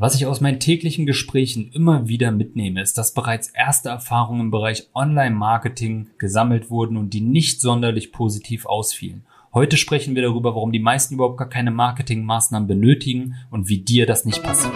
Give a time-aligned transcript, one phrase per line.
[0.00, 4.50] Was ich aus meinen täglichen Gesprächen immer wieder mitnehme, ist, dass bereits erste Erfahrungen im
[4.50, 9.26] Bereich Online-Marketing gesammelt wurden und die nicht sonderlich positiv ausfielen.
[9.52, 14.06] Heute sprechen wir darüber, warum die meisten überhaupt gar keine Marketingmaßnahmen benötigen und wie dir
[14.06, 14.72] das nicht passiert.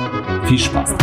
[0.47, 0.95] Viel Spaß!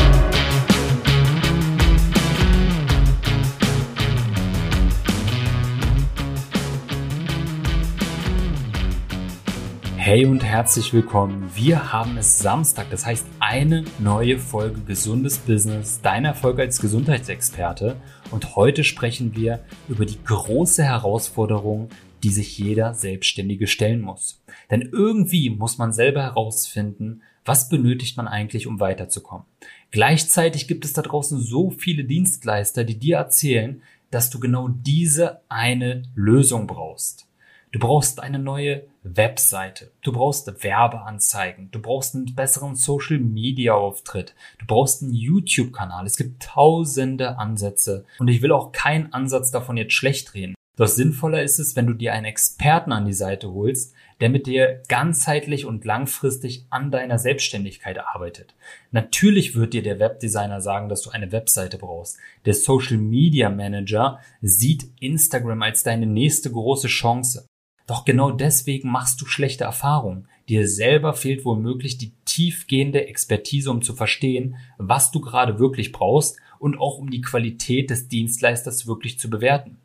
[10.11, 11.49] Hey und herzlich willkommen.
[11.55, 17.95] Wir haben es Samstag, das heißt eine neue Folge Gesundes Business, dein Erfolg als Gesundheitsexperte.
[18.29, 21.87] Und heute sprechen wir über die große Herausforderung,
[22.23, 24.43] die sich jeder Selbstständige stellen muss.
[24.69, 29.45] Denn irgendwie muss man selber herausfinden, was benötigt man eigentlich, um weiterzukommen.
[29.91, 35.39] Gleichzeitig gibt es da draußen so viele Dienstleister, die dir erzählen, dass du genau diese
[35.47, 37.29] eine Lösung brauchst.
[37.71, 39.91] Du brauchst eine neue Webseite.
[40.03, 41.69] Du brauchst Werbeanzeigen.
[41.71, 44.35] Du brauchst einen besseren Social Media Auftritt.
[44.59, 46.05] Du brauchst einen YouTube Kanal.
[46.05, 48.05] Es gibt tausende Ansätze.
[48.19, 50.55] Und ich will auch keinen Ansatz davon jetzt schlecht reden.
[50.77, 54.47] Doch sinnvoller ist es, wenn du dir einen Experten an die Seite holst, der mit
[54.47, 58.55] dir ganzheitlich und langfristig an deiner Selbstständigkeit arbeitet.
[58.91, 62.17] Natürlich wird dir der Webdesigner sagen, dass du eine Webseite brauchst.
[62.45, 67.47] Der Social Media Manager sieht Instagram als deine nächste große Chance.
[67.91, 70.29] Doch genau deswegen machst du schlechte Erfahrungen.
[70.47, 76.37] Dir selber fehlt womöglich die tiefgehende Expertise, um zu verstehen, was du gerade wirklich brauchst
[76.57, 79.75] und auch um die Qualität des Dienstleisters wirklich zu bewerten.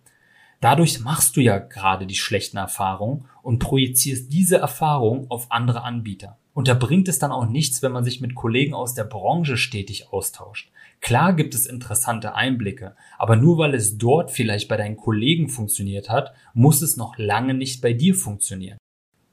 [0.61, 6.39] Dadurch machst du ja gerade die schlechten Erfahrungen und projizierst diese Erfahrung auf andere Anbieter.
[6.57, 9.59] Und da bringt es dann auch nichts, wenn man sich mit Kollegen aus der Branche
[9.59, 10.71] stetig austauscht.
[11.03, 16.09] Klar gibt es interessante Einblicke, aber nur weil es dort vielleicht bei deinen Kollegen funktioniert
[16.09, 18.79] hat, muss es noch lange nicht bei dir funktionieren.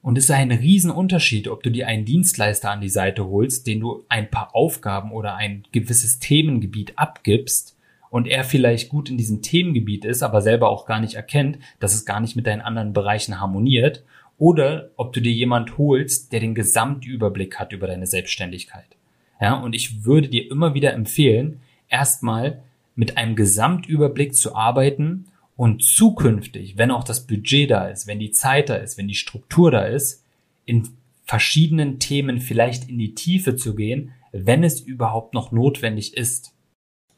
[0.02, 3.80] Und es ist ein Riesenunterschied, ob du dir einen Dienstleister an die Seite holst, den
[3.80, 7.74] du ein paar Aufgaben oder ein gewisses Themengebiet abgibst
[8.10, 11.94] und er vielleicht gut in diesem Themengebiet ist, aber selber auch gar nicht erkennt, dass
[11.94, 14.04] es gar nicht mit deinen anderen Bereichen harmoniert,
[14.38, 18.96] oder ob du dir jemand holst, der den Gesamtüberblick hat über deine Selbstständigkeit.
[19.40, 22.62] Ja, und ich würde dir immer wieder empfehlen, erstmal
[22.94, 28.30] mit einem Gesamtüberblick zu arbeiten und zukünftig, wenn auch das Budget da ist, wenn die
[28.30, 30.24] Zeit da ist, wenn die Struktur da ist,
[30.64, 30.88] in
[31.24, 36.54] verschiedenen Themen vielleicht in die Tiefe zu gehen, wenn es überhaupt noch notwendig ist.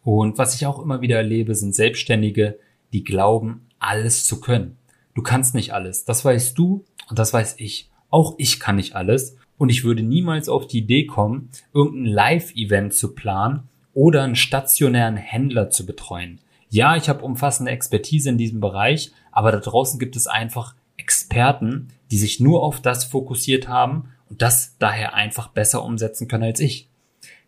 [0.03, 2.59] Und was ich auch immer wieder erlebe, sind Selbstständige,
[2.93, 4.77] die glauben, alles zu können.
[5.17, 6.05] Du kannst nicht alles.
[6.05, 7.91] Das weißt du und das weiß ich.
[8.11, 9.37] Auch ich kann nicht alles.
[9.57, 15.17] Und ich würde niemals auf die Idee kommen, irgendein Live-Event zu planen oder einen stationären
[15.17, 16.41] Händler zu betreuen.
[16.69, 21.89] Ja, ich habe umfassende Expertise in diesem Bereich, aber da draußen gibt es einfach Experten,
[22.11, 26.61] die sich nur auf das fokussiert haben und das daher einfach besser umsetzen können als
[26.61, 26.91] ich.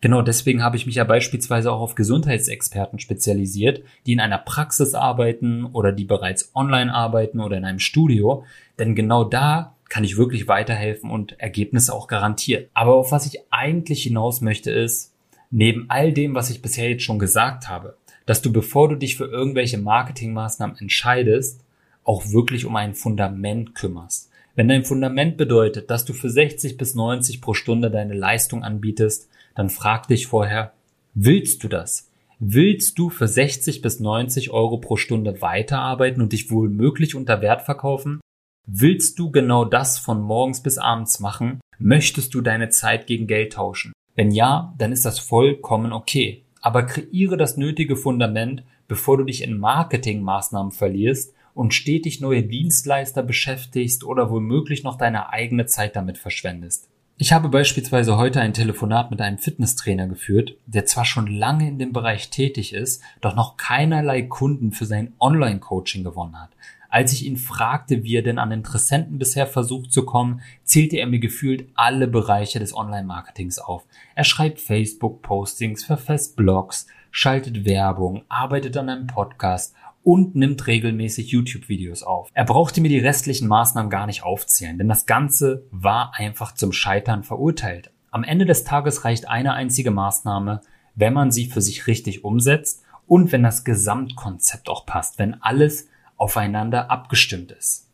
[0.01, 4.93] Genau deswegen habe ich mich ja beispielsweise auch auf Gesundheitsexperten spezialisiert, die in einer Praxis
[4.93, 8.45] arbeiten oder die bereits online arbeiten oder in einem Studio,
[8.77, 12.65] denn genau da kann ich wirklich weiterhelfen und Ergebnisse auch garantieren.
[12.73, 15.13] Aber auf was ich eigentlich hinaus möchte ist,
[15.51, 19.17] neben all dem, was ich bisher jetzt schon gesagt habe, dass du, bevor du dich
[19.17, 21.61] für irgendwelche Marketingmaßnahmen entscheidest,
[22.03, 24.29] auch wirklich um ein Fundament kümmerst.
[24.55, 29.28] Wenn dein Fundament bedeutet, dass du für 60 bis 90 pro Stunde deine Leistung anbietest,
[29.59, 30.71] dann frag dich vorher,
[31.13, 32.09] willst du das?
[32.39, 37.41] Willst du für 60 bis 90 Euro pro Stunde weiterarbeiten und dich wohl möglich unter
[37.41, 38.21] Wert verkaufen?
[38.65, 41.59] Willst du genau das von morgens bis abends machen?
[41.77, 43.91] Möchtest du deine Zeit gegen Geld tauschen?
[44.15, 46.45] Wenn ja, dann ist das vollkommen okay.
[46.61, 53.23] Aber kreiere das nötige Fundament, bevor du dich in Marketingmaßnahmen verlierst und stetig neue Dienstleister
[53.23, 56.87] beschäftigst oder womöglich noch deine eigene Zeit damit verschwendest.
[57.21, 61.77] Ich habe beispielsweise heute ein Telefonat mit einem Fitnesstrainer geführt, der zwar schon lange in
[61.77, 66.51] dem Bereich tätig ist, doch noch keinerlei Kunden für sein Online-Coaching gewonnen hat.
[66.87, 71.07] Als ich ihn fragte, wie er denn an Interessenten bisher versucht zu kommen, zählte er
[71.07, 73.83] mir gefühlt alle Bereiche des Online-Marketings auf.
[74.15, 82.03] Er schreibt Facebook-Postings, verfasst Blogs, schaltet Werbung, arbeitet an einem Podcast und nimmt regelmäßig YouTube-Videos
[82.03, 82.29] auf.
[82.33, 86.71] Er brauchte mir die restlichen Maßnahmen gar nicht aufzählen, denn das Ganze war einfach zum
[86.71, 87.91] Scheitern verurteilt.
[88.11, 90.61] Am Ende des Tages reicht eine einzige Maßnahme,
[90.95, 95.87] wenn man sie für sich richtig umsetzt und wenn das Gesamtkonzept auch passt, wenn alles
[96.17, 97.87] aufeinander abgestimmt ist.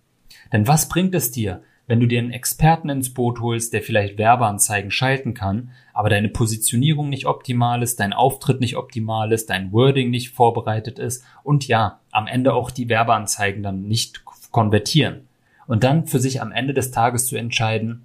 [0.51, 4.17] Denn was bringt es dir, wenn du dir einen Experten ins Boot holst, der vielleicht
[4.17, 9.71] Werbeanzeigen schalten kann, aber deine Positionierung nicht optimal ist, dein Auftritt nicht optimal ist, dein
[9.71, 15.27] Wording nicht vorbereitet ist und ja, am Ende auch die Werbeanzeigen dann nicht konvertieren.
[15.67, 18.03] Und dann für sich am Ende des Tages zu entscheiden,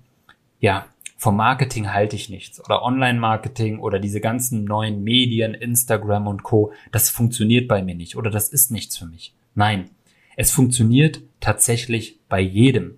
[0.61, 0.87] ja,
[1.17, 6.73] vom Marketing halte ich nichts oder Online-Marketing oder diese ganzen neuen Medien, Instagram und Co.
[6.93, 9.35] Das funktioniert bei mir nicht oder das ist nichts für mich.
[9.55, 9.91] Nein,
[10.37, 12.97] es funktioniert tatsächlich bei jedem.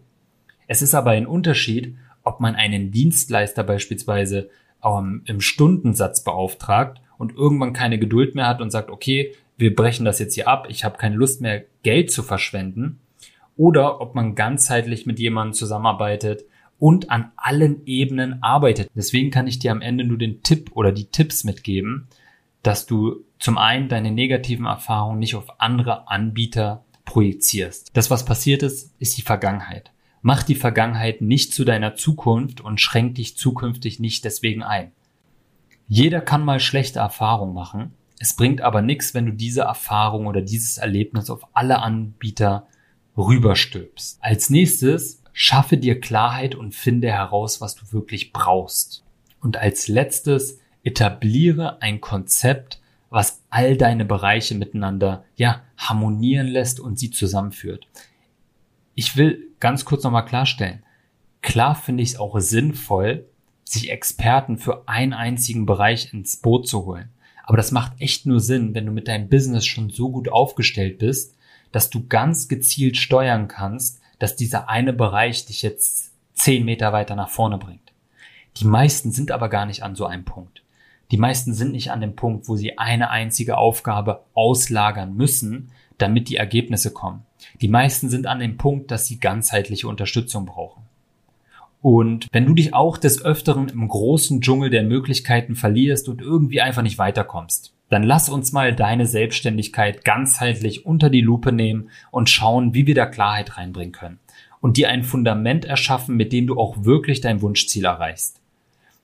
[0.72, 4.48] Es ist aber ein Unterschied, ob man einen Dienstleister beispielsweise
[4.82, 10.06] ähm, im Stundensatz beauftragt und irgendwann keine Geduld mehr hat und sagt, okay, wir brechen
[10.06, 13.00] das jetzt hier ab, ich habe keine Lust mehr, Geld zu verschwenden,
[13.54, 16.46] oder ob man ganzheitlich mit jemandem zusammenarbeitet,
[16.78, 18.88] und an allen Ebenen arbeitet.
[18.94, 22.08] Deswegen kann ich dir am Ende nur den Tipp oder die Tipps mitgeben,
[22.62, 27.90] dass du zum einen deine negativen Erfahrungen nicht auf andere Anbieter projizierst.
[27.92, 29.92] Das, was passiert ist, ist die Vergangenheit.
[30.22, 34.92] Mach die Vergangenheit nicht zu deiner Zukunft und schränk dich zukünftig nicht deswegen ein.
[35.88, 37.92] Jeder kann mal schlechte Erfahrungen machen.
[38.18, 42.68] Es bringt aber nichts, wenn du diese Erfahrung oder dieses Erlebnis auf alle Anbieter
[43.16, 44.18] rüberstülpst.
[44.22, 49.02] Als nächstes Schaffe dir Klarheit und finde heraus, was du wirklich brauchst.
[49.40, 56.98] Und als letztes, etabliere ein Konzept, was all deine Bereiche miteinander, ja, harmonieren lässt und
[56.98, 57.86] sie zusammenführt.
[58.94, 60.82] Ich will ganz kurz nochmal klarstellen.
[61.40, 63.26] Klar finde ich es auch sinnvoll,
[63.64, 67.10] sich Experten für einen einzigen Bereich ins Boot zu holen.
[67.44, 70.98] Aber das macht echt nur Sinn, wenn du mit deinem Business schon so gut aufgestellt
[70.98, 71.34] bist,
[71.72, 77.16] dass du ganz gezielt steuern kannst, dass dieser eine Bereich dich jetzt zehn Meter weiter
[77.16, 77.92] nach vorne bringt.
[78.58, 80.62] Die meisten sind aber gar nicht an so einem Punkt.
[81.10, 86.28] Die meisten sind nicht an dem Punkt, wo sie eine einzige Aufgabe auslagern müssen, damit
[86.28, 87.24] die Ergebnisse kommen.
[87.60, 90.82] Die meisten sind an dem Punkt, dass sie ganzheitliche Unterstützung brauchen.
[91.80, 96.60] Und wenn du dich auch des Öfteren im großen Dschungel der Möglichkeiten verlierst und irgendwie
[96.60, 102.30] einfach nicht weiterkommst, dann lass uns mal deine Selbstständigkeit ganzheitlich unter die Lupe nehmen und
[102.30, 104.20] schauen, wie wir da Klarheit reinbringen können
[104.60, 108.40] und dir ein Fundament erschaffen, mit dem du auch wirklich dein Wunschziel erreichst.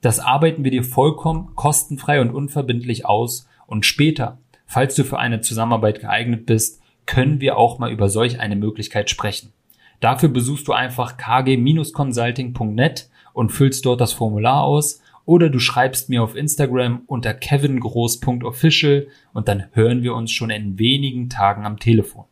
[0.01, 5.41] Das arbeiten wir dir vollkommen kostenfrei und unverbindlich aus und später, falls du für eine
[5.41, 9.53] Zusammenarbeit geeignet bist, können wir auch mal über solch eine Möglichkeit sprechen.
[9.99, 16.23] Dafür besuchst du einfach kg-consulting.net und füllst dort das Formular aus oder du schreibst mir
[16.23, 22.27] auf Instagram unter kevingroß.official und dann hören wir uns schon in wenigen Tagen am Telefon.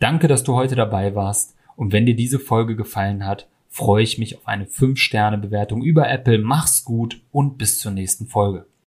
[0.00, 4.18] Danke, dass du heute dabei warst und wenn dir diese Folge gefallen hat, freue ich
[4.18, 6.38] mich auf eine 5-Sterne-Bewertung über Apple.
[6.38, 8.70] Mach's gut und bis zur nächsten Folge.